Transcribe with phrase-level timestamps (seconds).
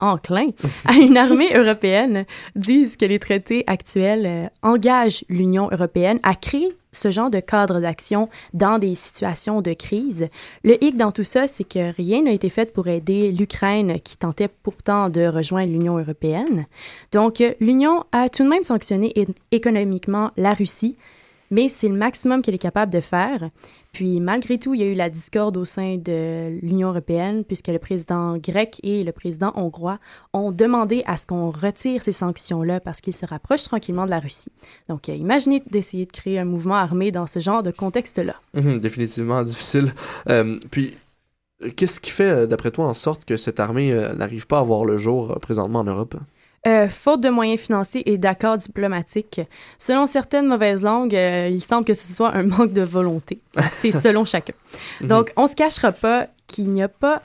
[0.00, 0.50] enclins
[0.84, 2.24] à une armée européenne
[2.56, 7.80] disent que les traités actuels euh, engagent l'Union européenne à créer ce genre de cadre
[7.80, 10.28] d'action dans des situations de crise.
[10.64, 14.16] Le hic dans tout ça, c'est que rien n'a été fait pour aider l'Ukraine qui
[14.16, 16.66] tentait pourtant de rejoindre l'Union européenne.
[17.12, 19.14] Donc, euh, l'Union a tout de même sanctionné
[19.52, 20.96] économiquement la Russie,
[21.50, 23.50] mais c'est le maximum qu'elle est capable de faire.
[23.92, 27.68] Puis malgré tout, il y a eu la discorde au sein de l'Union européenne puisque
[27.68, 29.98] le président grec et le président hongrois
[30.32, 34.20] ont demandé à ce qu'on retire ces sanctions-là parce qu'ils se rapprochent tranquillement de la
[34.20, 34.52] Russie.
[34.88, 38.34] Donc euh, imaginez d'essayer de créer un mouvement armé dans ce genre de contexte-là.
[38.54, 39.92] Mhm, définitivement difficile.
[40.28, 40.96] Euh, puis
[41.76, 44.84] qu'est-ce qui fait, d'après toi, en sorte que cette armée euh, n'arrive pas à voir
[44.84, 46.16] le jour présentement en Europe?
[46.68, 49.40] Euh, faute de moyens financiers et d'accords diplomatiques.
[49.78, 53.40] Selon certaines mauvaises langues, euh, il semble que ce soit un manque de volonté.
[53.72, 54.52] C'est selon chacun.
[55.00, 55.06] Mhm.
[55.06, 57.22] Donc, on ne se cachera pas qu'il n'y a pas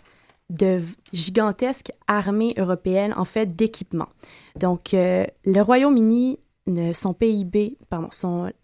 [0.50, 4.08] de gigantesque armée européenne, en fait, d'équipement.
[4.56, 6.40] Donc, euh, le Royaume-Uni,
[6.94, 8.10] son PIB, pardon,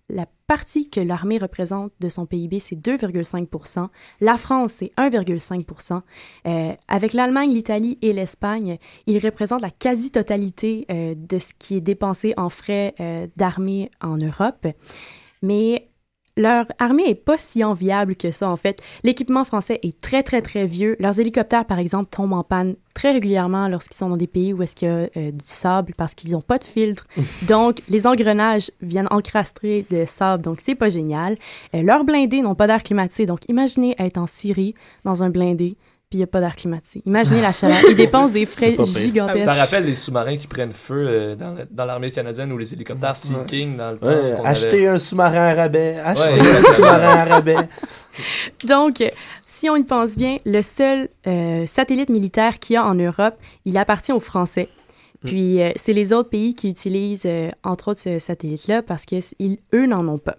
[0.10, 3.90] la partie que l'armée représente de son PIB, c'est 2,5
[4.22, 6.02] La France, c'est 1,5%
[6.48, 11.82] euh, Avec l'Allemagne, l'Italie et l'Espagne, ils représentent la quasi-totalité euh, de ce qui est
[11.82, 14.66] dépensé en frais euh, d'armée en Europe.
[15.42, 15.89] Mais
[16.40, 18.82] leur armée est pas si enviable que ça, en fait.
[19.04, 20.96] L'équipement français est très, très, très vieux.
[21.00, 24.64] Leurs hélicoptères, par exemple, tombent en panne très régulièrement lorsqu'ils sont dans des pays où
[24.64, 27.06] est-ce qu'il y a euh, du sable parce qu'ils n'ont pas de filtre.
[27.48, 31.38] donc, les engrenages viennent encrastrer de sable, donc c'est pas génial.
[31.76, 35.78] Euh, leurs blindés n'ont pas d'air climatisé, donc imaginez être en Syrie dans un blindé
[36.10, 37.04] puis il n'y a pas d'air climatisé.
[37.06, 37.78] Imaginez la chaleur.
[37.88, 39.44] Ils dépensent des frais gigantesques.
[39.44, 43.36] Ça rappelle les sous-marins qui prennent feu euh, dans, l'armée canadienne ou les hélicoptères Sea
[43.46, 44.44] King dans le temps.
[44.44, 46.00] acheter un sous-marin à rabais.
[46.04, 47.58] Acheter un sous-marin à rabais.
[48.68, 49.04] Donc,
[49.46, 53.36] si on y pense bien, le seul euh, satellite militaire qu'il y a en Europe,
[53.66, 54.68] il appartient aux Français.
[55.22, 55.28] Mm.
[55.28, 57.28] Puis, euh, c'est les autres pays qui utilisent,
[57.64, 60.38] entre autres, ce satellite-là parce qu'eux n'en ont pas.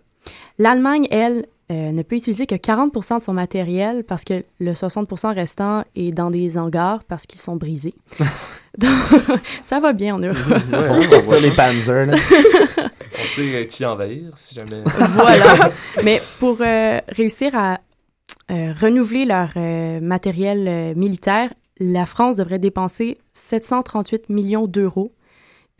[0.58, 5.08] L'Allemagne, elle, euh, ne peut utiliser que 40 de son matériel parce que le 60
[5.36, 7.94] restant est dans des hangars parce qu'ils sont brisés.
[8.78, 8.90] Donc,
[9.62, 10.36] ça va bien en Europe.
[10.72, 12.08] on sortir les Panzers.
[12.08, 14.82] on sait euh, qui envahir si jamais.
[15.14, 15.70] voilà.
[16.02, 17.80] Mais pour euh, réussir à
[18.48, 19.52] renouveler leur
[20.02, 25.12] matériel militaire, la France devrait dépenser 738 millions d'euros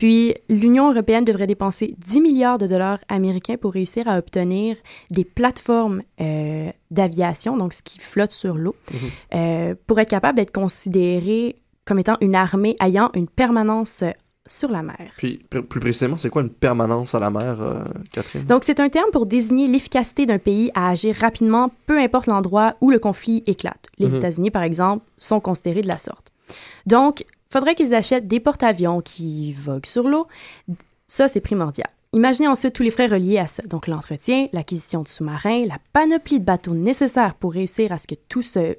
[0.01, 4.75] puis l'Union européenne devrait dépenser 10 milliards de dollars américains pour réussir à obtenir
[5.11, 8.99] des plateformes euh, d'aviation, donc ce qui flotte sur l'eau, mhm.
[9.35, 14.03] euh, pour être capable d'être considéré comme étant une armée ayant une permanence
[14.47, 15.11] sur la mer.
[15.17, 18.45] Puis, plus précisément, c'est quoi une permanence à la mer, euh, Catherine?
[18.45, 22.73] Donc, c'est un terme pour désigner l'efficacité d'un pays à agir rapidement, peu importe l'endroit
[22.81, 23.85] où le conflit éclate.
[23.99, 24.15] Les mhm.
[24.15, 26.31] États-Unis, par exemple, sont considérés de la sorte.
[26.87, 30.27] Donc, faudrait qu'ils achètent des porte-avions qui voguent sur l'eau.
[31.07, 31.89] Ça, c'est primordial.
[32.13, 36.39] Imaginez ensuite tous les frais reliés à ça, donc l'entretien, l'acquisition de sous-marins, la panoplie
[36.39, 38.75] de bateaux nécessaires pour réussir à ce que tout ce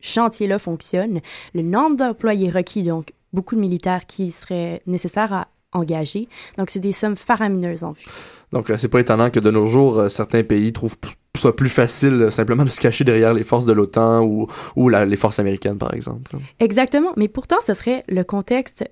[0.00, 1.20] chantier-là fonctionne,
[1.52, 6.28] le nombre d'employés requis, donc beaucoup de militaires qui seraient nécessaires à engager.
[6.56, 8.06] Donc, c'est des sommes faramineuses en vue.
[8.52, 10.98] Donc, euh, c'est pas étonnant que de nos jours, euh, certains pays trouvent
[11.36, 14.88] soit plus facile euh, simplement de se cacher derrière les forces de l'OTAN ou, ou
[14.88, 16.36] les forces américaines, par exemple.
[16.60, 18.84] Exactement, mais pourtant, ce serait le contexte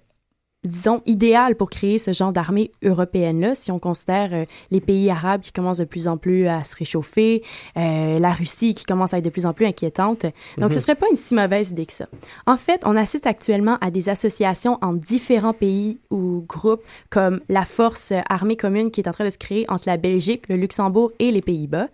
[0.65, 5.41] disons, idéal pour créer ce genre d'armée européenne-là, si on considère euh, les pays arabes
[5.41, 7.43] qui commencent de plus en plus à se réchauffer,
[7.77, 10.25] euh, la Russie qui commence à être de plus en plus inquiétante.
[10.59, 10.81] Donc, ce mhm.
[10.81, 12.07] serait pas une si mauvaise idée que ça.
[12.47, 17.65] En fait, on assiste actuellement à des associations en différents pays ou groupes, comme la
[17.65, 21.11] Force armée commune qui est en train de se créer entre la Belgique, le Luxembourg
[21.19, 21.89] et les Pays-Bas.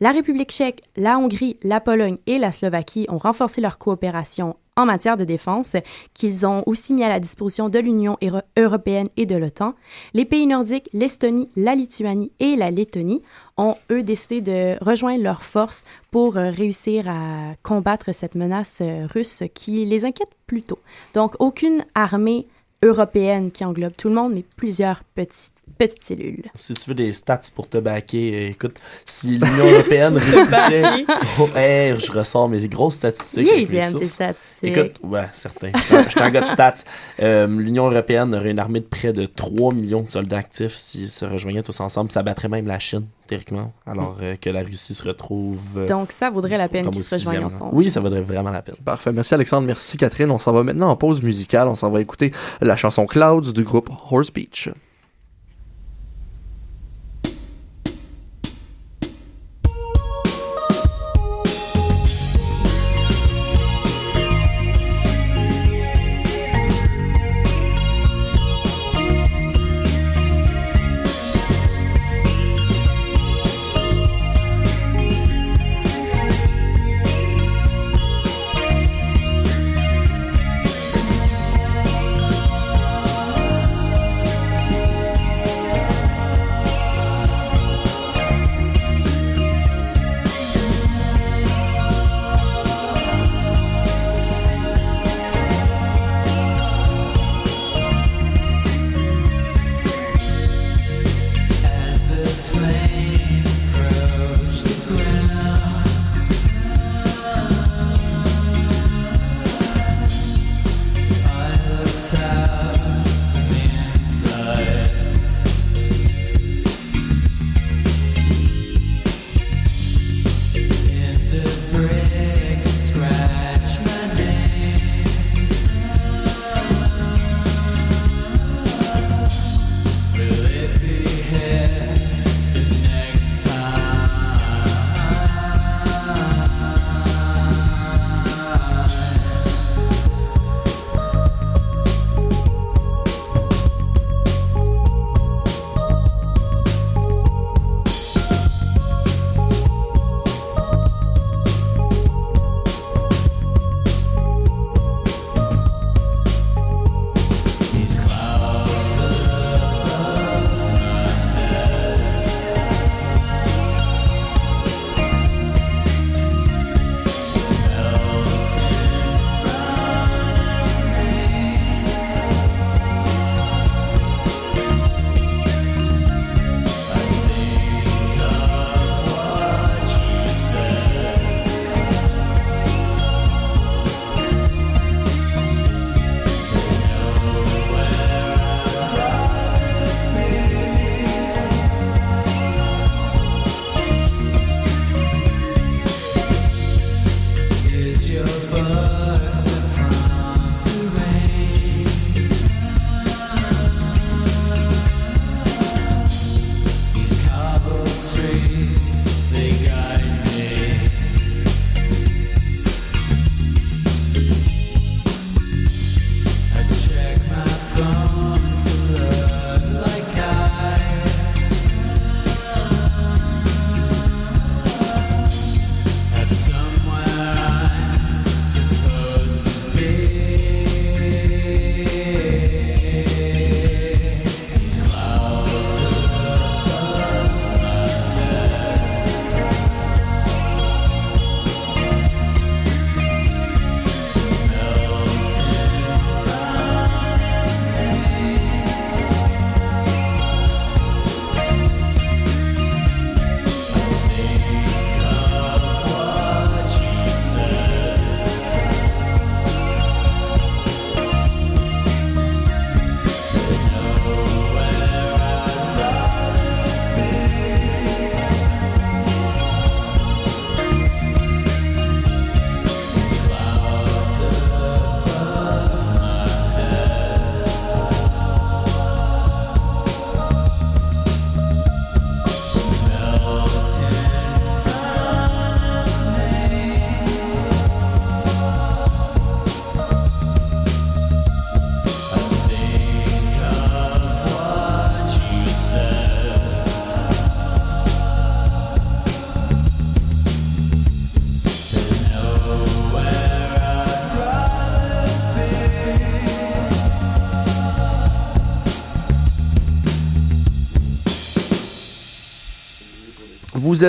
[0.00, 4.86] La République tchèque, la Hongrie, la Pologne et la Slovaquie ont renforcé leur coopération en
[4.86, 5.76] matière de défense
[6.14, 8.16] qu'ils ont aussi mis à la disposition de l'Union
[8.56, 9.74] européenne et de l'OTAN.
[10.14, 13.22] Les pays nordiques, l'Estonie, la Lituanie et la Lettonie
[13.56, 19.06] ont, eux, décidé de rejoindre leurs forces pour euh, réussir à combattre cette menace euh,
[19.06, 20.78] russe qui les inquiète plutôt.
[21.14, 22.46] Donc, aucune armée
[22.82, 26.44] européenne qui englobe tout le monde, mais plusieurs petites petite cellule.
[26.54, 31.04] Si tu veux des stats pour te baquer, écoute, si l'Union européenne réussissait...
[31.40, 33.48] oh, je ressors mes grosses statistiques.
[33.50, 34.76] Oui, ils aiment ces statistiques.
[34.76, 35.72] Écoute, ouais, certain.
[35.74, 36.84] Je suis un gars de stats.
[37.20, 41.10] Euh, L'Union européenne aurait une armée de près de 3 millions de soldats actifs s'ils
[41.10, 42.10] se rejoignaient tous ensemble.
[42.10, 45.60] Ça battrait même la Chine, théoriquement, alors euh, que la Russie se retrouve...
[45.76, 47.74] Euh, Donc ça vaudrait la peine qu'ils se rejoignent ensemble.
[47.74, 48.76] Oui, ça vaudrait vraiment la peine.
[48.84, 49.12] Parfait.
[49.12, 50.30] Merci Alexandre, merci Catherine.
[50.30, 51.68] On s'en va maintenant en pause musicale.
[51.68, 54.70] On s'en va écouter la chanson Clouds du groupe Horse Beach.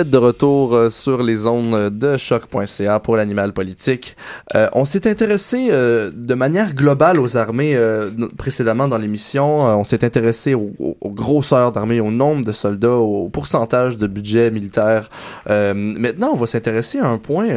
[0.04, 4.14] De retour euh, sur les zones de choc.ca pour l'animal politique.
[4.54, 9.66] Euh, on s'est intéressé euh, de manière globale aux armées euh, précédemment dans l'émission.
[9.66, 14.06] Euh, on s'est intéressé aux, aux grosseurs d'armées, au nombre de soldats, au pourcentage de
[14.06, 15.08] budget militaire.
[15.48, 17.48] Euh, maintenant, on va s'intéresser à un point.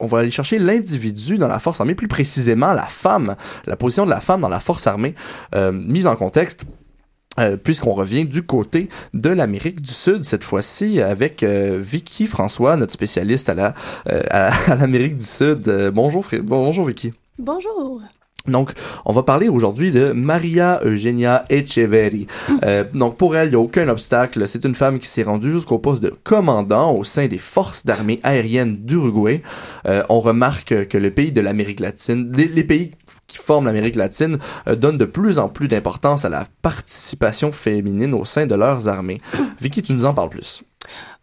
[0.00, 4.06] on va aller chercher l'individu dans la force armée, plus précisément la femme, la position
[4.06, 5.14] de la femme dans la force armée,
[5.72, 6.64] mise en contexte.
[7.38, 12.76] Euh, puisqu'on revient du côté de l'Amérique du Sud cette fois-ci avec euh, Vicky François,
[12.76, 13.74] notre spécialiste à la
[14.08, 15.90] euh, à, l'Amérique du Sud.
[15.92, 17.12] bonjour, bonjour Vicky.
[17.38, 18.00] Bonjour.
[18.48, 18.72] Donc,
[19.04, 22.26] on va parler aujourd'hui de Maria Eugenia Echeverri.
[22.64, 24.46] Euh, donc, pour elle, il n'y a aucun obstacle.
[24.48, 28.20] C'est une femme qui s'est rendue jusqu'au poste de commandant au sein des forces d'armée
[28.22, 29.42] aériennes d'Uruguay.
[29.86, 32.92] Euh, on remarque que le pays de l'Amérique latine, les, pays
[33.26, 34.38] qui forment l'Amérique latine,
[34.68, 38.88] euh, donnent de plus en plus d'importance à la participation féminine au sein de leurs
[38.88, 39.20] armées.
[39.60, 40.62] Vicky, tu nous en parles plus.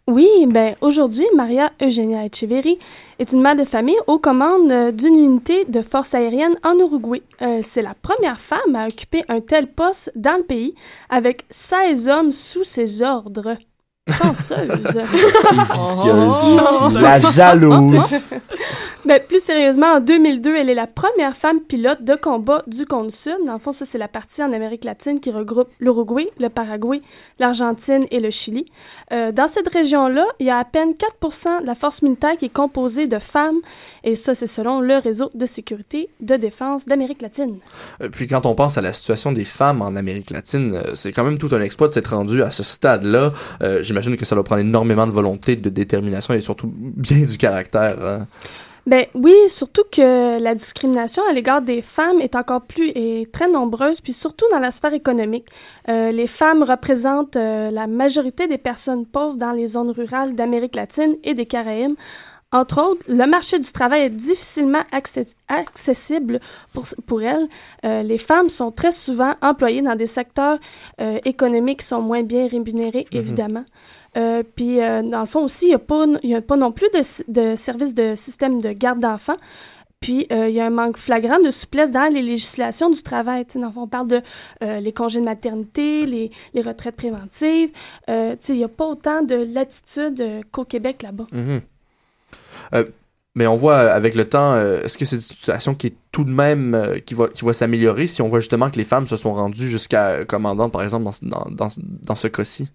[0.06, 2.78] Oui, ben aujourd'hui, Maria Eugenia Echeverri
[3.18, 7.22] est une mère de famille aux commandes euh, d'une unité de force aérienne en Uruguay.
[7.40, 10.74] Euh, c'est la première femme à occuper un tel poste dans le pays,
[11.08, 13.56] avec 16 hommes sous ses ordres.
[14.10, 14.68] Chanceuse.
[15.72, 18.04] vicieuse, la jalouse.
[19.06, 23.10] Mais plus sérieusement, en 2002, elle est la première femme pilote de combat du Cône
[23.10, 23.36] Sud.
[23.46, 27.02] Dans le fond, ça, c'est la partie en Amérique latine qui regroupe l'Uruguay, le Paraguay,
[27.38, 28.64] l'Argentine et le Chili.
[29.12, 32.46] Euh, dans cette région-là, il y a à peine 4% de la force militaire qui
[32.46, 33.58] est composée de femmes,
[34.04, 37.58] et ça, c'est selon le réseau de sécurité de défense d'Amérique latine.
[38.00, 41.12] Euh, puis quand on pense à la situation des femmes en Amérique latine, euh, c'est
[41.12, 43.32] quand même tout un exploit de s'être rendu à ce stade-là.
[43.82, 47.96] J'imagine que ça doit prendre énormément de volonté, de détermination et surtout bien du caractère.
[48.02, 48.26] Hein.
[48.86, 53.48] Ben oui, surtout que la discrimination à l'égard des femmes est encore plus et très
[53.48, 55.48] nombreuse, puis surtout dans la sphère économique.
[55.88, 60.76] Euh, les femmes représentent euh, la majorité des personnes pauvres dans les zones rurales d'Amérique
[60.76, 61.94] latine et des Caraïbes.
[62.54, 64.84] Entre autres, le marché du travail est difficilement
[65.48, 66.38] accessible
[66.72, 67.48] pour, pour elles.
[67.84, 70.60] Euh, les femmes sont très souvent employées dans des secteurs
[71.00, 73.18] euh, économiques qui sont moins bien rémunérés, mm-hmm.
[73.18, 73.64] évidemment.
[74.16, 75.68] Euh, puis, dans le fond aussi, il
[76.22, 77.00] n'y a, pas non plus de,
[77.32, 79.36] de service de système de garde d'enfants.
[79.98, 83.44] Puis, euh, il y a un manque flagrant de souplesse dans les législations du travail.
[83.74, 84.22] On parle de
[84.60, 87.72] les congés de maternité, les, les retraites préventives.
[88.06, 91.26] il n'y a pas autant de latitude qu'au Québec là-bas.
[92.72, 92.86] Mm-hmm.
[93.34, 96.30] mais on voit avec le temps, est-ce que c'est une situation qui est tout de
[96.30, 99.34] même, qui va, qui va s'améliorer si on voit justement que les femmes se sont
[99.34, 102.68] rendues jusqu'à commandante, par exemple, dans, dans, dans ce cas-ci?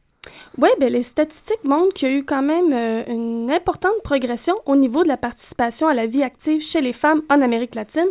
[0.58, 4.56] Oui, ben, les statistiques montrent qu'il y a eu quand même euh, une importante progression
[4.66, 8.08] au niveau de la participation à la vie active chez les femmes en Amérique latine.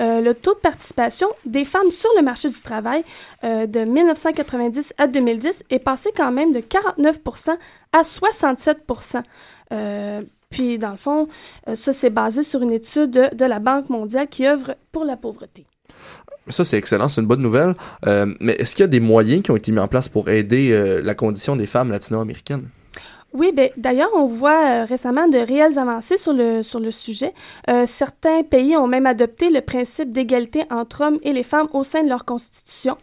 [0.00, 3.04] Euh, le taux de participation des femmes sur le marché du travail
[3.44, 7.56] euh, de 1990 à 2010 est passé quand même de 49%
[7.92, 8.78] à 67
[10.54, 11.28] Puis, dans le fond,
[11.74, 15.66] ça, c'est basé sur une étude de la Banque mondiale qui œuvre pour la pauvreté.
[16.48, 17.74] Ça, c'est excellent, c'est une bonne nouvelle.
[18.06, 20.28] Euh, mais est-ce qu'il y a des moyens qui ont été mis en place pour
[20.28, 22.68] aider euh, la condition des femmes latino-américaines?
[23.34, 27.34] Oui, ben, d'ailleurs, on voit euh, récemment de réelles avancées sur le, sur le sujet.
[27.84, 32.02] certains pays ont même adopté le principe d'égalité entre hommes et les femmes au sein
[32.02, 32.96] de leur constitution.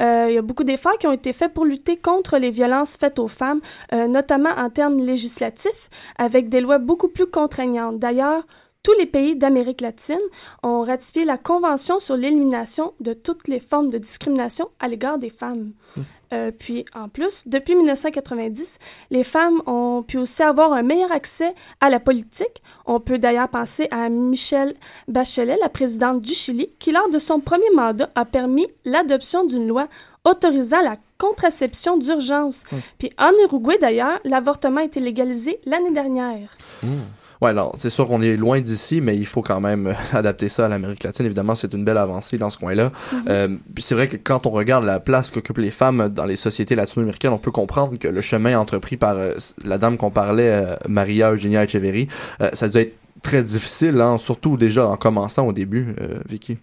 [0.00, 3.18] il y a beaucoup d'efforts qui ont été faits pour lutter contre les violences faites
[3.18, 3.60] aux femmes,
[3.92, 7.98] notamment en termes législatifs, avec des lois beaucoup plus contraignantes.
[7.98, 8.44] D'ailleurs,
[8.84, 10.20] tous les pays d'Amérique latine
[10.62, 15.30] ont ratifié la Convention sur l'élimination de toutes les formes de discrimination à l'égard des
[15.30, 15.72] femmes.
[15.96, 16.02] Hmm.
[16.34, 18.78] Euh, puis, en plus, depuis 1990,
[19.10, 22.62] les femmes ont pu aussi avoir un meilleur accès à la politique.
[22.86, 24.74] On peut d'ailleurs penser à Michelle
[25.06, 29.68] Bachelet, la présidente du Chili, qui, lors de son premier mandat, a permis l'adoption d'une
[29.68, 29.88] loi
[30.24, 32.64] autorisant la contraception d'urgence.
[32.72, 32.78] Hmm.
[32.98, 36.48] Puis, en Uruguay, d'ailleurs, l'avortement a été légalisé l'année dernière.
[36.82, 37.02] Hmm.
[37.44, 40.48] Ouais, alors, c'est sûr qu'on est loin d'ici, mais il faut quand même euh, adapter
[40.48, 41.26] ça à l'Amérique latine.
[41.26, 42.88] Évidemment, c'est une belle avancée dans ce coin-là.
[42.88, 43.22] Mm-hmm.
[43.28, 46.36] euh, puis c'est vrai que quand on regarde la place qu'occupent les femmes dans les
[46.36, 50.48] sociétés latino-américaines, on peut comprendre que le chemin entrepris par euh, la dame qu'on parlait,
[50.48, 52.08] euh, Maria Eugenia Echeverry,
[52.54, 55.94] ça doit être très difficile, hein, surtout déjà en commençant au début,
[56.26, 56.56] Vicky.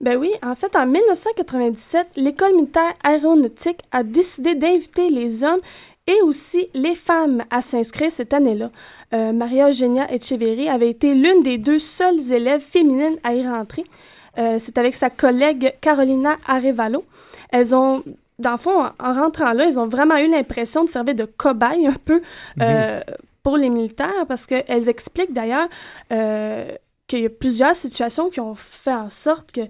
[0.00, 5.60] Ben oui, en fait, en 1997, l'école militaire aéronautique a décidé d'inviter les hommes
[6.08, 8.70] et aussi les femmes à s'inscrire cette année-là.
[9.14, 13.84] Euh, Maria Eugenia Echeverry avait été l'une des deux seules élèves féminines à y rentrer.
[14.38, 17.04] Euh, c'est avec sa collègue Carolina Arevalo.
[17.50, 18.02] Elles ont,
[18.38, 21.86] dans le fond, en, rentrant là, elles ont vraiment eu l'impression de servir de cobaye
[21.86, 22.20] un peu
[22.60, 23.14] euh, mhm.
[23.42, 25.68] pour les militaires parce qu'elles expliquent d'ailleurs
[26.10, 29.62] qu'il y a plusieurs situations qui ont fait en sorte que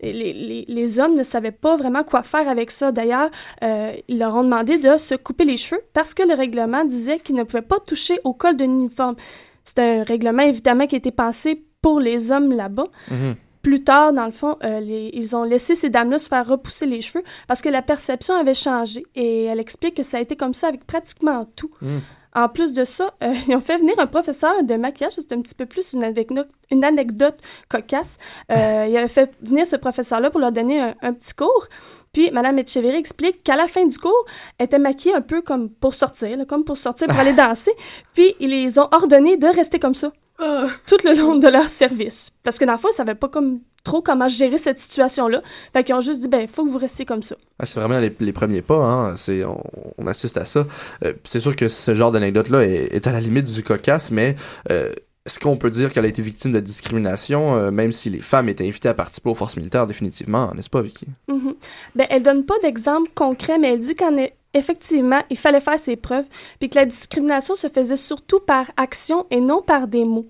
[0.00, 2.92] les, les, hommes ne savaient pas vraiment quoi faire avec ça.
[2.92, 3.30] D'ailleurs,
[3.62, 7.18] euh, ils leur ont demandé de se couper les cheveux parce que le règlement disait
[7.18, 9.16] qu'ils ne pouvaient pas toucher au col d'un uniforme.
[9.64, 12.88] C'est un règlement, évidemment, qui a été pensé pour les hommes là-bas.
[13.10, 13.34] Mhm.
[13.62, 17.00] Plus tard, dans le fond, euh, ils ont laissé ces dames-là se faire repousser les
[17.00, 19.04] cheveux parce que la perception avait changé.
[19.14, 21.70] Et elle explique que ça a été comme ça avec pratiquement tout.
[21.80, 22.00] Mhm.
[22.36, 25.12] En plus de ça, euh, ils ont fait venir un professeur de maquillage.
[25.12, 27.36] C'est un petit peu plus une anecdote, une anecdote
[27.68, 28.18] cocasse.
[28.52, 31.68] Euh, il fait venir ce professeur-là pour leur donner un, petit cours.
[32.12, 34.24] Puis, Mme Etcheverry explique qu'à la fin du cours,
[34.58, 37.72] elle était maquillée un peu comme pour sortir, comme pour sortir pour aller danser.
[38.14, 40.12] Puis, ils les ont ordonné de rester comme ça.
[40.38, 40.66] Ah.
[40.86, 42.32] tout le long de leur service.
[42.42, 45.42] Parce que dans le fond, ils savaient pas comme trop comment gérer cette situation-là.
[45.72, 47.36] Fait qu'ils ont juste dit, ben, il faut que vous restiez comme ça.
[47.58, 49.16] Ah, c'est vraiment les, premiers pas, hein.
[49.16, 50.66] C'est, on, assiste à ça.
[51.04, 54.34] Euh, c'est sûr que ce genre d'anecdote-là est, à la limite du cocasse, mais
[54.70, 54.92] euh,
[55.26, 58.48] est-ce qu'on peut dire qu'elle a été victime de discrimination, euh, même si les femmes
[58.48, 61.06] étaient invitées à participer aux forces militaires, définitivement, n'est-ce pas, Vicky?
[61.28, 61.54] Mm-hmm.
[61.94, 64.16] Ben, elle donne pas d'exemple concret, mais elle dit qu'en
[64.54, 66.26] effectivement, il fallait faire ses preuves,
[66.58, 70.26] puis que la discrimination se faisait surtout par action et non par des mots.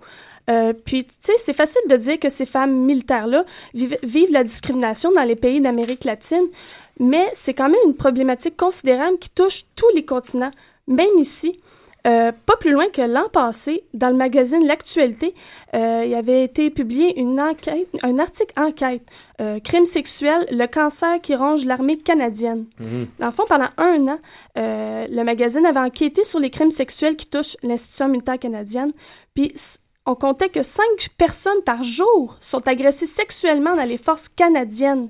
[0.50, 4.44] Euh, puis, tu sais, c'est facile de dire que ces femmes militaires-là vivent, vivent, la
[4.44, 6.46] discrimination dans les pays d'Amérique latine,
[7.00, 10.50] mais c'est quand même une problématique considérable qui touche tous les continents,
[10.86, 11.58] même ici.
[12.06, 15.34] Euh, pas plus loin que l'an passé, dans le magazine L'Actualité,
[15.74, 19.02] euh, il avait été publié une enquête, un article enquête,
[19.40, 22.66] euh, crime sexuel, le cancer qui ronge l'armée canadienne.
[22.78, 23.06] Mhm.
[23.18, 24.18] Dans le fond, pendant un an,
[24.54, 28.92] le magazine avait enquêté sur les crimes sexuels qui touchent l'institution militaire canadienne,
[29.34, 29.54] puis
[30.04, 35.08] on comptait que cinq personnes par jour sont agressées sexuellement dans les forces canadiennes.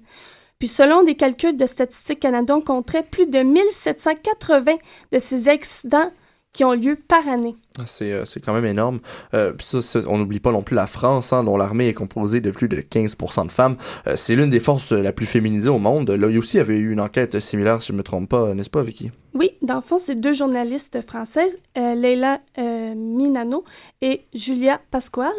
[0.60, 4.76] Puis selon des calculs de Statistique Canada, on compterait plus de 1780
[5.10, 6.10] de ces accidents
[6.54, 7.56] qui ont lieu par année.
[7.78, 9.00] Ah, euh, c'est, quand même énorme.
[9.34, 12.40] Euh, puis ça, on n'oublie pas non plus la France, hein, dont l'armée est composée
[12.40, 13.76] de plus de 15% de femmes.
[14.06, 16.08] Euh, c'est l'une des forces la plus féminisée au monde.
[16.10, 18.54] Là aussi, il y avait eu une enquête similaire, si je ne me trompe pas,
[18.54, 19.10] n'est-ce pas, Vicky?
[19.34, 23.64] Oui, dans le fond, c'est deux journalistes françaises, Leila Minano
[24.00, 25.32] et Julia Pasquale,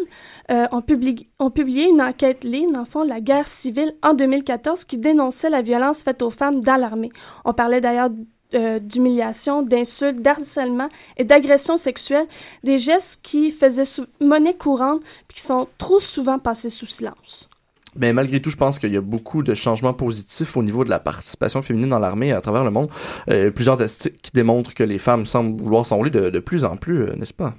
[0.50, 4.84] ont, publié, ont publié une enquête ligne, dans le fond, la guerre civile en 2014,
[4.84, 7.12] qui dénonçait la violence faite aux femmes dans l'armée.
[7.46, 8.10] On parlait d'ailleurs
[8.54, 12.28] euh, d'humiliation, d'insultes, d'harcèlement et d'agression sexuelle,
[12.64, 17.50] des gestes qui faisaient monnaie courante puis qui sont trop souvent passés sous silence.
[17.96, 20.90] Mais malgré tout, je pense qu'il y a beaucoup de changements positifs au niveau de
[20.90, 22.90] la participation féminine dans l'armée à travers le monde.
[23.30, 26.76] Euh, plusieurs statistiques qui démontrent que les femmes semblent vouloir s'enrôler de, de, plus en
[26.76, 27.54] plus, euh, n'est-ce pas?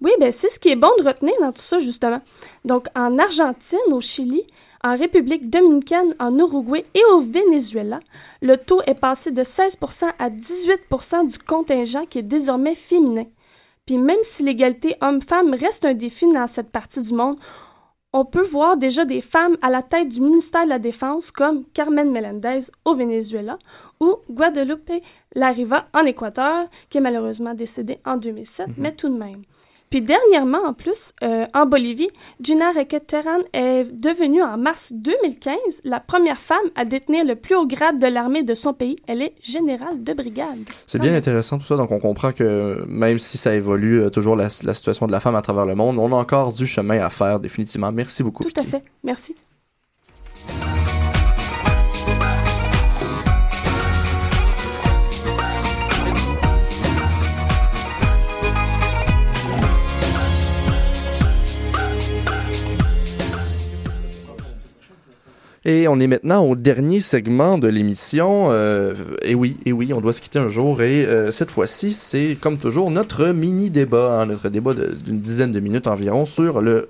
[0.00, 2.20] Oui, ben c'est ce qui est bon de retenir dans tout ça, justement.
[2.64, 4.44] Donc, en Argentine, au Chili,
[4.88, 8.00] en République dominicaine, en Uruguay et au Venezuela,
[8.40, 13.26] le taux est passé de 16% à 18% du contingent qui est désormais féminin.
[13.84, 17.36] Puis même si l'égalité homme-femme reste un défi dans cette partie du monde,
[18.14, 21.64] on peut voir déjà des femmes à la tête du ministère de la Défense comme
[21.74, 23.58] Carmen Melendez au Venezuela
[24.00, 25.04] ou Guadalupe
[25.34, 28.74] Lariva en Équateur, qui est malheureusement décédée en 2007, mhm.
[28.78, 29.42] mais tout de même.
[29.90, 36.00] Puis dernièrement, en plus, euh, en Bolivie, Gina Requeteran est devenue en mars 2015 la
[36.00, 38.96] première femme à détenir le plus haut grade de l'armée de son pays.
[39.06, 40.58] Elle est générale de brigade.
[40.86, 41.76] C'est bien intéressant tout ça.
[41.76, 45.20] Donc on comprend que même si ça évolue euh, toujours la, la, situation de la
[45.20, 47.90] femme à travers le monde, on a encore du chemin à faire définitivement.
[47.92, 48.44] Merci beaucoup.
[48.44, 48.82] Tout à fait.
[49.02, 49.34] Merci.
[65.68, 68.48] Et on est maintenant au dernier segment de l'émission.
[68.52, 70.80] Euh, et oui, et oui, on doit se quitter un jour.
[70.80, 75.52] Et euh, cette fois-ci, c'est comme toujours notre mini débat, hein, notre débat d'une dizaine
[75.52, 76.88] de minutes environ sur le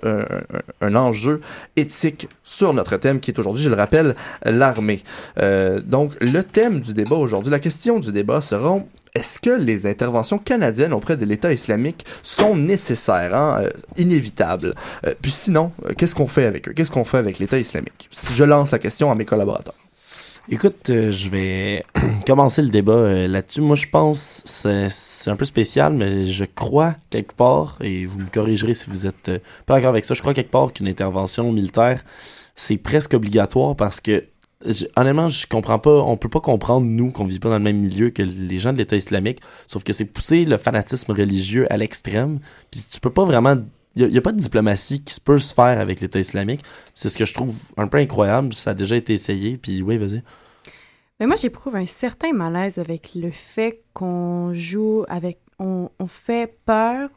[0.79, 1.41] un, enjeu
[1.75, 4.15] éthique sur notre thème qui est aujourd'hui, je le rappelle,
[4.45, 5.03] l'armée.
[5.41, 8.79] Euh, donc le thème du débat aujourd'hui, la question du débat sera
[9.15, 14.73] est-ce que les interventions canadiennes auprès de l'État islamique sont nécessaires, hein, euh, inévitables?
[15.05, 16.73] Euh, puis sinon, euh, qu'est-ce qu'on fait avec eux?
[16.73, 18.09] Qu'est-ce qu'on fait avec l'État islamique?
[18.33, 19.75] Je lance la question à mes collaborateurs.
[20.51, 21.85] Écoute, je vais
[22.25, 23.61] commencer le débat là-dessus.
[23.61, 28.27] Moi, je pense c'est un peu spécial, mais je crois quelque part, et vous me
[28.27, 29.31] corrigerez si vous êtes
[29.67, 32.03] pas d'accord avec ça, je crois quelque part qu'une intervention militaire,
[32.55, 34.23] c'est presque obligatoire parce que
[34.95, 36.01] honnêtement, je comprends pas.
[36.03, 38.73] On peut pas comprendre, nous, qu'on vit pas dans le même milieu que les gens
[38.73, 39.39] de l'État islamique.
[39.67, 42.39] Sauf que c'est pousser le fanatisme religieux à l'extrême.
[42.71, 43.55] Puis tu peux pas vraiment.
[43.95, 46.61] Il n'y a, pas de diplomatie qui peut se faire avec l'État islamique.
[46.93, 48.53] C'est ce que je trouve un peu incroyable.
[48.53, 49.57] Ça a déjà été essayé.
[49.57, 50.21] Puis oui, vas-y.
[51.19, 55.39] Mais moi, j'éprouve un certain malaise avec le fait qu'on joue avec.
[55.61, 57.09] On, fait peur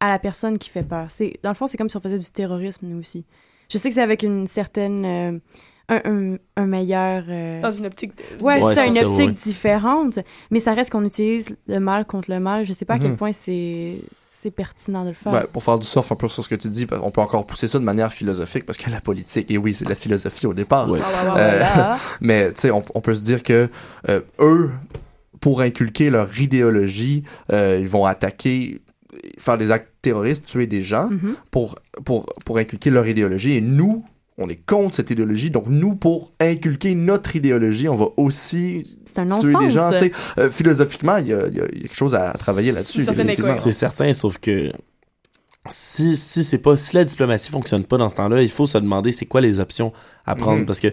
[0.00, 1.06] à la personne qui fait peur.
[1.44, 3.24] Dans le fond, c'est comme si on faisait du terrorisme, nous aussi.
[3.68, 5.04] Je sais que c'est avec une certaine.
[5.04, 5.38] Euh,
[5.90, 7.24] un, un, un meilleur...
[7.28, 8.42] euh, Dans une optique de...
[8.42, 9.32] Ouais, Ouais, c'est une ça, optique ouais.
[9.32, 10.18] différente,
[10.50, 12.64] mais ça reste qu'on utilise le mal contre le mal.
[12.64, 13.16] Je sais pas à quel Mhm.
[13.16, 13.96] point c'est
[14.32, 15.32] c'est pertinent de le faire.
[15.32, 17.44] Ouais, pour faire du surf un peu sur ce que tu dis, on peut encore
[17.46, 20.46] pousser ça de manière philosophique parce que la politique, et oui, c'est de la philosophie
[20.46, 20.90] au départ.
[20.90, 21.00] Ouais.
[21.02, 21.58] Ah, Euh, ouais.
[21.74, 21.98] Voilà.
[22.22, 23.68] Mais tu sais, on, on peut se dire que
[24.08, 24.70] euh, eux,
[25.40, 27.22] pour inculquer leur idéologie,
[27.52, 28.80] euh, ils vont attaquer,
[29.38, 31.34] faire des actes terroristes, tuer des gens Mhm.
[31.50, 33.56] pour, pour, pour inculquer leur idéologie.
[33.56, 34.04] Et nous,
[34.40, 35.50] on est contre cette idéologie.
[35.50, 38.82] Donc nous, pour inculquer notre idéologie, on va aussi
[39.16, 39.90] un tuer des gens.
[39.92, 43.04] Tu sais, euh, philosophiquement, il y a, y y quelque chose à travailler là-dessus.
[43.04, 44.72] C'est certain, sauf que
[45.68, 48.78] si, si c'est pas si la diplomatie fonctionne pas dans ce temps-là, il faut se
[48.78, 49.92] demander c'est quoi les options
[50.26, 50.66] à prendre Mhm.
[50.66, 50.88] parce que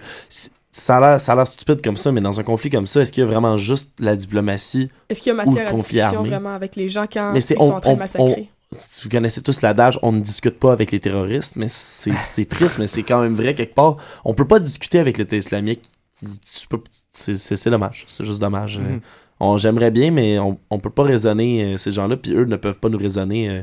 [0.72, 3.02] ça a l'air ça a l'air stupide comme ça mais dans un conflit comme ça,
[3.02, 5.70] est-ce qu'il y a vraiment juste la diplomatie Est-ce qu'il y a Ou matière le
[5.70, 6.30] à conflit discussion armé?
[6.30, 8.50] vraiment avec les gens quand Mais ils sont on- en train on- de massacrer?
[8.72, 12.46] Si vous connaissez tous l'adage, on ne discute pas avec les terroristes, mais c'est c'est
[12.46, 13.98] triste, mais c'est quand même vrai quelque part.
[14.26, 15.90] On peut pas discuter avec l'État islamique.
[17.14, 18.06] C'est dommage.
[18.08, 18.80] C'est juste dommage.
[19.40, 22.56] On J'aimerais bien, mais on, on peut pas raisonner euh, ces gens-là, puis eux ne
[22.56, 23.62] peuvent pas nous raisonner euh,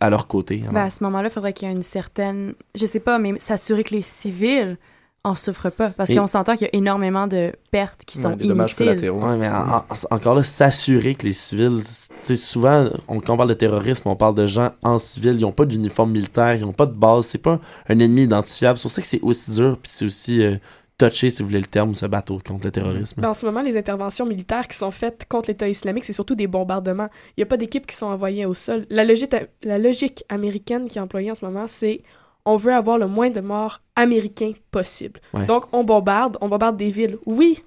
[0.00, 0.60] à leur côté.
[0.62, 3.18] Alors, Ben, à ce moment-là, il faudrait qu'il y ait une certaine, je sais pas,
[3.18, 4.76] mais s'assurer que les civils
[5.24, 5.90] en souffrent pas.
[5.90, 8.86] Parce qu'on s'entend qu'il y a énormément de pertes qui sont Ouais, des dommages inutiles.
[8.86, 9.20] collatéraux.
[9.26, 13.34] Ouais, mais en- en- encore là, s'assurer que les civils, tu sais, souvent, on, quand
[13.34, 16.54] on parle de terrorisme, on parle de gens en civil, ils n'ont pas d'uniforme militaire,
[16.54, 18.78] ils n'ont pas de base, c'est pas un ennemi identifiable.
[18.78, 20.56] C'est pour ça que c'est aussi dur, puis c'est aussi euh,
[20.98, 23.20] touché, si vous voulez le terme, ce bateau contre le terrorisme.
[23.20, 26.34] Ben, en ce moment, les interventions militaires qui sont faites contre l'État islamique, c'est surtout
[26.36, 27.08] des bombardements.
[27.36, 28.86] Il n'y a pas d'équipes qui sont envoyées au sol.
[28.90, 32.02] La logique, la logique américaine qui est employée en ce moment, c'est
[32.48, 35.20] on veut avoir le moins de morts américains possible.
[35.34, 35.46] Ouais.
[35.46, 37.18] Donc, on bombarde, on bombarde des villes.
[37.26, 37.62] Oui,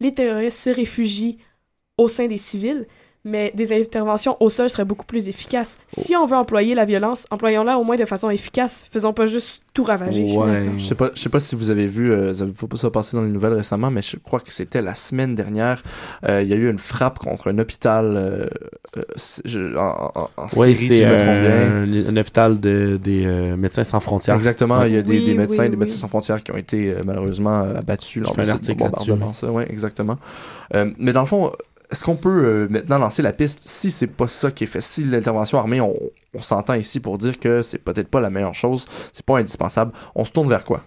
[0.00, 1.38] les terroristes se réfugient
[1.96, 2.86] au sein des civils,
[3.24, 5.78] mais des interventions au sol seraient beaucoup plus efficaces.
[5.88, 8.86] Si on veut employer la violence, employons-la au moins de façon efficace.
[8.90, 10.24] Faisons pas juste tout ravager.
[10.36, 10.66] Ouais.
[10.76, 12.90] Je sais pas, je sais pas si vous avez vu, euh, vous avez pas ça
[12.90, 15.82] passer dans les nouvelles récemment, mais je crois que c'était la semaine dernière.
[16.28, 18.46] euh, Il y a eu une frappe contre un hôpital euh,
[18.96, 19.02] euh,
[19.44, 21.40] je- en, en, en Oui, Syrie, si c'est je me trompe
[22.04, 22.08] bien.
[22.12, 24.36] un hôpital de, des euh, médecins sans frontières.
[24.36, 26.56] Exactement, il y a des, Oui, des médecins, oui, des médecins sans frontières qui ont
[26.56, 29.32] été euh, malheureusement abattus lors de un ce article bombardement.
[29.32, 30.18] Ça, ouais, exactement.
[30.74, 31.50] Euh, mais dans le fond,
[31.90, 34.80] est-ce qu'on peut euh, maintenant lancer la piste si c'est pas ça qui est fait,
[34.80, 35.94] si l'intervention armée, on,
[36.34, 39.92] on s'entend ici pour dire que c'est peut-être pas la meilleure chose, c'est pas indispensable,
[40.14, 40.82] on se tourne vers quoi?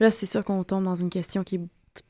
[0.00, 1.60] Là, c'est sûr qu'on tombe dans une question qui est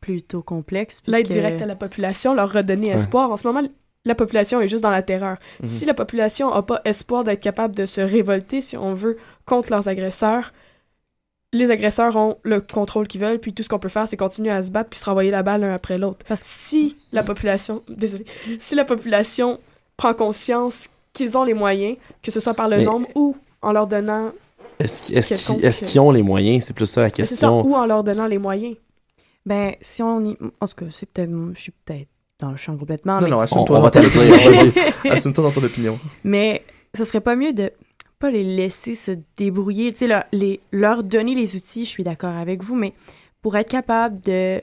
[0.01, 1.01] plutôt complexe.
[1.07, 3.31] L'aide puisque- directe à la population, leur redonner espoir.
[3.31, 3.63] En ce moment,
[4.05, 5.39] la population est juste dans la terreur.
[5.63, 5.67] Mhm.
[5.69, 9.71] Si la population n'a pas espoir d'être capable de se révolter, si on veut, contre
[9.71, 10.53] leurs agresseurs,
[11.53, 14.51] les agresseurs ont le contrôle qu'ils veulent, puis tout ce qu'on peut faire, c'est continuer
[14.51, 16.25] à se battre puis se renvoyer la balle l'un après l'autre.
[16.29, 18.25] Parce que si la population, désolé,
[18.59, 19.59] si la population
[19.97, 23.73] prend conscience qu'ils ont les moyens, que ce soit par le Mais- nombre ou en
[23.73, 24.33] leur donnant,
[24.79, 26.65] Est-ce qu'ils ont les moyens?
[26.65, 27.67] C'est plus ça la ça, question.
[27.67, 28.77] ou en leur donnant les moyens.
[29.47, 30.37] Ben, si on y...
[30.61, 31.31] En tout cas, c'est peut-être...
[31.55, 32.09] Je suis peut-être
[32.39, 33.31] dans le champ complètement, Non, mais...
[33.31, 34.85] non, On, assume-toi on dans va te ton- le dire.
[35.13, 35.99] assume-toi dans ton opinion.
[36.23, 36.63] Mais
[36.95, 37.73] ce serait pas mieux de
[38.19, 42.03] pas les laisser se débrouiller, tu sais, leur, les, leur donner les outils, je suis
[42.03, 42.93] d'accord avec vous, mais
[43.43, 44.61] pour être capable de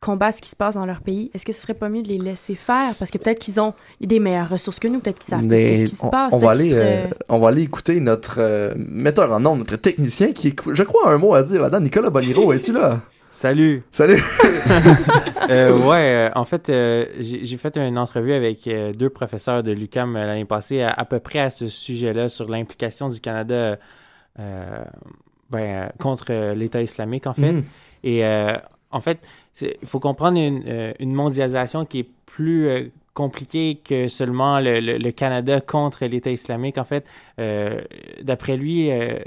[0.00, 2.08] combattre ce qui se passe dans leur pays, est-ce que ce serait pas mieux de
[2.08, 2.94] les laisser faire?
[2.98, 5.84] Parce que peut-être qu'ils ont des meilleures ressources que nous, peut-être qu'ils savent plus ce
[5.84, 6.32] qui se passe.
[6.32, 10.32] on va aller, euh, on va aller écouter notre euh, metteur en nom, notre technicien
[10.32, 11.80] qui est, je crois, a un mot à dire là-dedans.
[11.80, 13.02] Nicolas Boniro, es-tu là?
[13.30, 13.82] Salut.
[13.90, 14.22] Salut!
[15.50, 20.14] Euh, ouais, euh, en fait, euh, j'ai fait une entrevue avec deux professeurs de l'UCAM
[20.14, 23.76] l'année passée à, à peu près à ce sujet-là sur l'implication du Canada
[24.38, 27.50] ben, contre l'État islamique, en fait.
[27.52, 27.64] Mhm.
[28.04, 28.22] Et
[28.92, 29.26] en fait,
[29.60, 35.10] il faut comprendre une, une mondialisation qui est plus compliquée que seulement le, le- le
[35.10, 36.78] Canada contre l'État islamique.
[36.78, 37.06] En fait,
[37.40, 37.80] euh,
[38.22, 39.18] d'après lui, euh,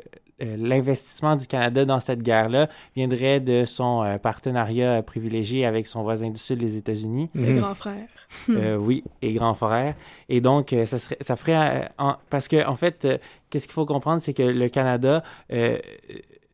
[0.57, 6.03] l'investissement du Canada dans cette guerre-là viendrait de son euh, partenariat euh, privilégié avec son
[6.03, 7.29] voisin du Sud, les États-Unis.
[7.35, 7.59] Les Mhm.
[7.59, 8.07] grands frères.
[8.49, 9.95] Euh, oui, et grand frère.
[10.29, 11.83] Et donc, euh, ça, serait, ça ferait...
[11.83, 13.17] euh, en- parce que, en fait, euh,
[13.49, 15.77] qu'est-ce qu'il faut comprendre, c'est que le Canada euh,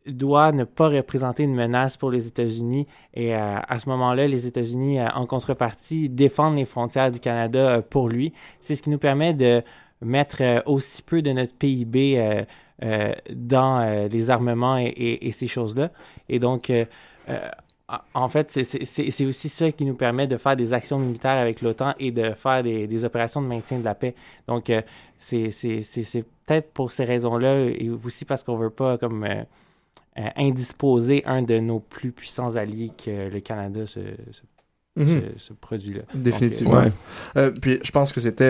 [0.05, 2.87] doit ne pas représenter une menace pour les États-Unis.
[3.13, 7.59] Et euh, à ce moment-là, les États-Unis, euh, en contrepartie, défendent les frontières du Canada
[7.77, 8.33] euh, pour lui.
[8.59, 9.61] C'est ce qui nous permet de
[10.01, 12.43] mettre euh, aussi peu de notre PIB euh, euh,
[13.33, 15.91] dans euh, les armements et, et- et ces choses-là.
[16.29, 16.69] Et donc...
[16.69, 16.85] euh,
[17.29, 17.37] euh,
[18.13, 20.99] en fait, c'est- c'est c'est- c'est aussi ça qui nous permet de faire des actions
[20.99, 24.13] militaires avec l'OTAN et de faire des, des opérations de maintien de la paix.
[24.47, 24.83] Donc, euh,
[25.17, 29.23] c'est c'est- c'est- c'est peut-être pour ces raisons-là et aussi parce qu'on veut pas comme
[29.23, 29.41] euh,
[30.19, 34.41] euh, indisposer un de nos plus puissants alliés que le Canada, ce, ce,
[34.95, 35.21] Mhm.
[35.37, 36.01] ce- ce produit-là.
[36.13, 36.75] Définitivement.
[36.75, 36.91] Donc, Ouais.
[37.37, 38.43] Euh, puis je pense que c'était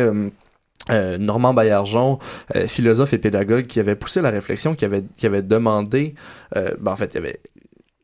[0.90, 2.20] euh, Normand Baillargeon,
[2.56, 6.16] euh, philosophe et pédagogue, qui avait poussé la réflexion, qui avait, qui avait demandé,
[6.56, 7.40] euh, ben, en fait, il avait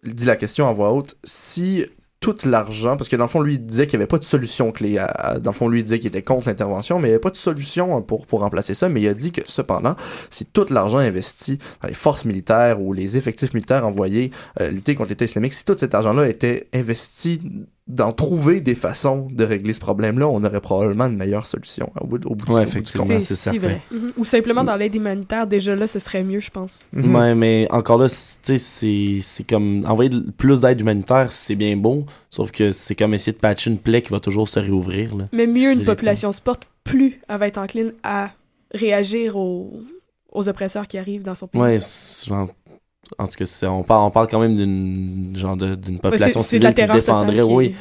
[0.03, 1.15] dit la question en voix haute.
[1.23, 1.85] Si
[2.25, 4.23] tout l'argent, parce que dans le fond, lui, il disait qu'il n'y avait pas de
[4.23, 4.97] solution clé.
[4.97, 7.21] À- dans le fond, lui, il disait qu'il était contre l'intervention, mais il n'y avait
[7.21, 8.89] pas de solution pour, pour remplacer ça.
[8.89, 9.95] Mais il a dit que, cependant,
[10.31, 14.95] si tout l'argent investi dans les forces militaires ou les effectifs militaires envoyés euh, lutter
[14.95, 17.41] contre l'État islamique, si tout cet argent-là était investi
[17.87, 22.07] dans trouver des façons de régler ce problème-là, on aurait probablement une meilleure solution au
[22.07, 23.19] bout, au bout du- Ouais, du compte.
[23.19, 23.59] c'est certain.
[23.59, 23.81] vrai.
[23.91, 24.11] Mhm.
[24.17, 26.89] Ou simplement dans l'aide humanitaire, déjà là, ce serait mieux, je pense.
[26.93, 31.55] Ouais, mais encore là, c'est- tu sais, c'est c'est comme envoyer plus d'aide humanitaire, c'est
[31.55, 34.59] bien beau, sauf que c'est comme essayer de patcher une plaie qui va toujours se
[34.59, 35.15] réouvrir.
[35.15, 35.25] Là.
[35.31, 38.31] Mais mieux une population se porte, plus elle va être encline à
[38.73, 39.71] réagir aux,
[40.31, 41.61] aux oppresseurs qui arrivent dans son pays.
[41.61, 42.49] Ouais, c'est genre-
[43.17, 46.73] en tout cas, on parle, on parle quand même d'une genre d'une population civile qui
[46.75, 47.75] terreur défendrait, qui oui,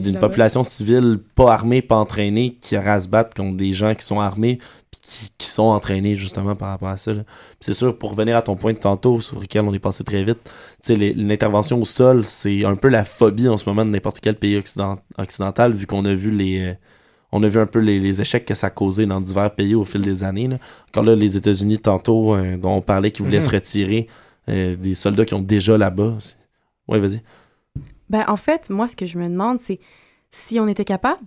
[0.00, 3.94] d'une population civile pas armée, pas entraînée, qui aura à se battre contre des gens
[3.94, 4.58] qui sont armés,
[4.90, 7.12] puis qui, qui sont entraînés justement par rapport à ça.
[7.60, 10.22] C'est sûr, pour revenir à ton point de tantôt, sur lequel on est passé très
[10.22, 10.38] vite,
[10.88, 14.56] l'intervention au sol, c'est un peu la phobie en ce moment de n'importe quel pays
[14.56, 16.60] occident- occidental, vu qu'on a vu les...
[16.60, 16.72] euh,
[17.30, 19.74] on a vu un peu les, les échecs que ça a causé dans divers pays
[19.74, 20.48] au fil des années.
[20.48, 20.56] Là.
[20.88, 23.44] Encore là, les États-Unis, tantôt, euh, dont on parlait qu'ils voulaient Mhm.
[23.44, 24.08] se retirer,
[24.48, 26.18] euh, des soldats qui ont déjà là-bas.
[26.88, 27.20] Ouais, vas-y.
[28.10, 29.78] Ben, en fait, moi, ce que je me demande, c'est
[30.30, 31.20] si on était capable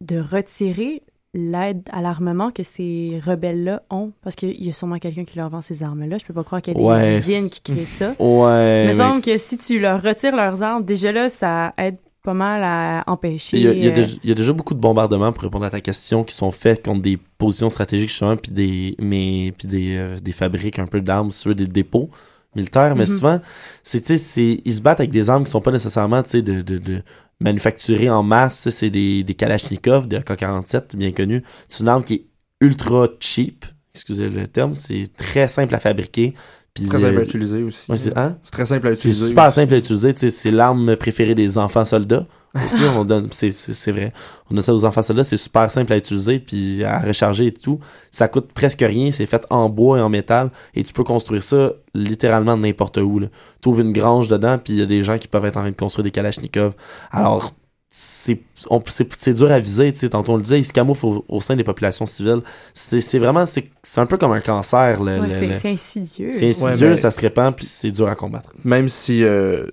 [0.00, 1.02] de retirer
[1.34, 5.50] l'aide à l'armement que ces rebelles-là ont, parce qu'il y a sûrement quelqu'un qui leur
[5.50, 6.18] vend ces armes-là.
[6.18, 8.14] Je peux pas croire qu'il y a des Ouais, usines qui créent ça.
[8.18, 8.86] Ouais.
[8.90, 12.34] Il me mais- que si tu leur retires leurs armes, déjà là, ça aide pas
[12.34, 13.58] mal à empêcher.
[13.58, 15.32] Il y, a, il y a euh, déjà, il y a déjà beaucoup de bombardements
[15.32, 18.96] pour répondre à ta question qui sont faits contre des positions stratégiques justement puis des
[18.98, 22.10] mais puis des, euh, des fabriques un peu d'armes sur des dépôts
[22.54, 23.16] militaires mais Mhm.
[23.16, 23.40] souvent
[23.82, 26.30] c'est tu sais c'est ils se battent avec des armes qui sont pas nécessairement tu
[26.30, 27.02] sais de, de, de
[27.40, 31.88] manufacturées en masse Tu sais, c'est des des Kalachnikov des AK-47 bien connus c'est une
[31.88, 32.24] arme qui est
[32.60, 36.34] ultra cheap excusez le terme c'est très simple à fabriquer
[36.74, 37.90] puis Très simple euh, à utiliser aussi.
[37.90, 38.38] ouais, c'est hein?
[38.44, 39.28] C'est très simple à C'est utiliser.
[39.28, 39.54] super aussi.
[39.56, 42.24] simple à utiliser, tu sais, c'est l'arme préférée des enfants soldats.
[42.54, 44.12] Aussi, on donne, c'est, vrai.
[44.50, 47.52] On a ça aux enfants soldats, c'est super simple à utiliser puis à recharger et
[47.52, 47.78] tout.
[48.10, 51.42] Ça coûte presque rien, c'est fait en bois et en métal et tu peux construire
[51.42, 53.20] ça littéralement n'importe où.
[53.20, 53.28] Tu
[53.60, 55.70] trouves une grange dedans puis il y a des gens qui peuvent être en train
[55.70, 56.72] de construire des Kalachnikov.
[57.10, 57.50] Alors,
[57.90, 60.08] c'est, on- c'est, c'est dur à viser, tu sais.
[60.10, 62.40] Tantôt on le disait, ils se camouflent au, au sein des populations civiles.
[62.74, 65.02] C'est, c'est vraiment, c'est, c'est un peu comme un cancer.
[65.02, 66.30] Le, ouais, c'est insidieux.
[66.32, 68.50] c'est Ouais, insidieux, mais- ça se répand puis c'est dur à combattre.
[68.64, 69.66] même si euh,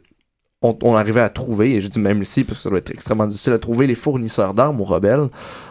[0.62, 2.92] on, on arrivait à trouver, et je dis même ici, parce que ça doit être
[2.92, 5.28] extrêmement difficile à trouver, les fournisseurs d'armes aux rebelles,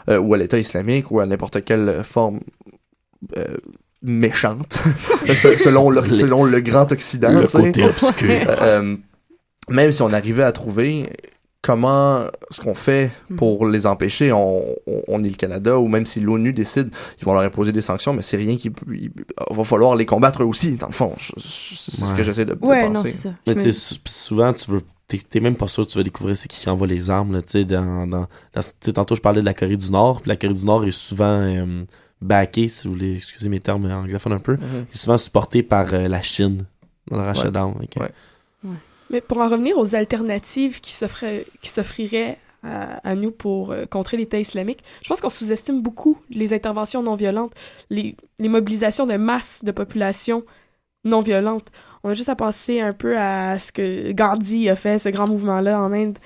[0.09, 2.41] euh, ou à l'État islamique, ou à n'importe quelle forme
[3.39, 3.57] euh,
[4.03, 4.79] méchante,
[5.27, 7.33] se- selon, le, Les- selon le grand Occident.
[7.33, 8.47] Le côté obscur.
[8.63, 8.97] Euh,
[9.71, 11.07] même si on arrivait à trouver
[11.65, 16.05] comment ce qu'on fait pour les empêcher, on, on, on est le Canada, ou même
[16.05, 19.11] si l'ONU décide, ils vont leur imposer des sanctions, mais c'est rien qui il,
[19.51, 21.15] va falloir les combattre eux aussi, dans le fond.
[21.19, 22.93] C'est ce que j'essaie de, de Ouais, penser.
[22.93, 23.31] non, c'est ça.
[23.47, 24.83] Mais tu sais, souvent, tu veux.
[25.07, 27.43] T'es même pas sûr que tu vas découvrir c'est qui qui envoie les armes, là,
[27.43, 30.21] tu sais, dans, dans, dans- tu sais, tantôt, je parlais de la Corée du Nord,
[30.23, 31.85] puis la Corée du Nord est souvent euh,
[32.23, 34.87] backée, si vous voulez, excusez mes termes anglophones un peu, Mhm.
[34.93, 36.65] est souvent supportée par euh, la Chine
[37.11, 37.51] dans le rachat Ouais.
[37.53, 37.75] d'armes.
[37.83, 38.03] ok.
[39.11, 44.83] Mais pour en revenir aux alternatives qui s'offriraient à, nous pour euh, contrer l'État islamique,
[45.03, 47.53] je pense qu'on sous-estime beaucoup les interventions non violentes,
[47.91, 50.45] les, mobilisations de masse de population
[51.05, 51.71] non violentes.
[52.03, 55.29] On a juste à penser un peu à ce que Gandhi a fait, ce grand
[55.29, 56.19] mouvement-là en Inde.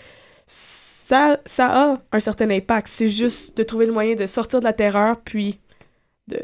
[0.47, 2.87] Ça, ça a un certain impact.
[2.87, 5.59] C'est juste de trouver le moyen de sortir de la terreur, puis
[6.29, 6.39] de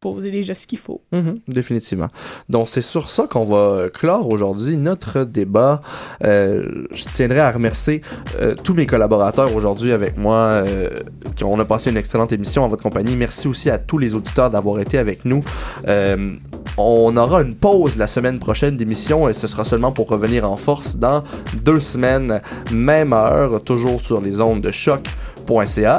[0.00, 1.02] poser les gestes qu'il faut.
[1.12, 2.08] Mhm, définitivement.
[2.48, 5.82] Donc c'est sur ça qu'on va clore aujourd'hui notre débat.
[6.24, 8.00] Euh, je tiendrai à remercier
[8.40, 10.62] euh, tous mes collaborateurs aujourd'hui avec moi.
[10.66, 10.88] Euh,
[11.36, 13.14] qui- on a passé une excellente émission en votre compagnie.
[13.14, 15.42] Merci aussi à tous les auditeurs d'avoir été avec nous.
[15.86, 16.34] Euh,
[16.78, 20.56] on aura une pause la semaine prochaine d'émission et ce sera seulement pour revenir en
[20.56, 21.22] force dans
[21.62, 22.40] deux semaines,
[22.72, 24.70] même heure, toujours sur les ondes de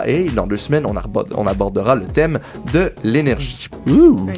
[0.06, 2.40] et dans deux semaines on, abordera le thème
[2.74, 3.68] de l'énergie.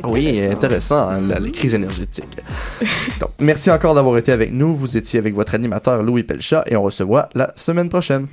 [0.04, 2.38] Oui, intéressant, hein, la, la crise énergétique.
[3.20, 4.76] Donc, merci encore d'avoir été avec nous.
[4.76, 8.28] Vous étiez avec votre animateur Louis Pelchat et on se voit la semaine prochaine.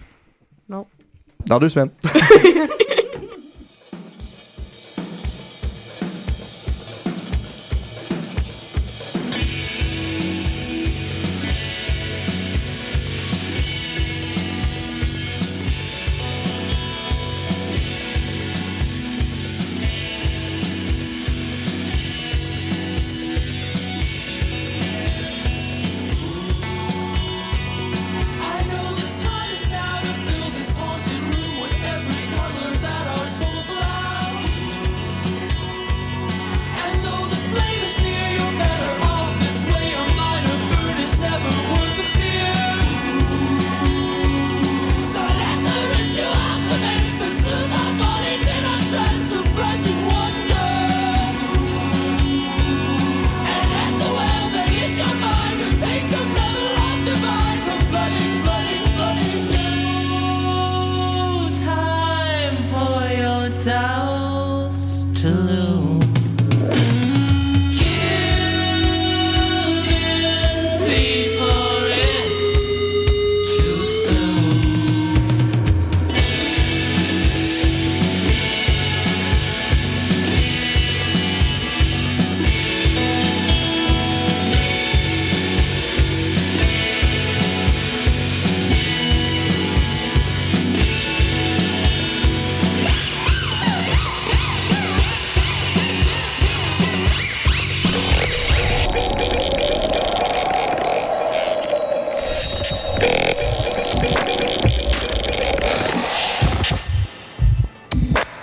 [0.68, 0.86] Non.
[1.46, 1.90] Dans deux semaines.